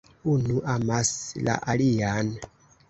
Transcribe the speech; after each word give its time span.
Unu 0.35 0.61
amas 0.75 1.13
la 1.49 1.59
alian. 1.75 2.35